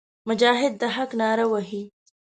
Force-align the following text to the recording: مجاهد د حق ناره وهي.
مجاهد 0.27 0.73
د 0.81 0.83
حق 0.95 1.11
ناره 1.21 1.45
وهي. 1.51 1.83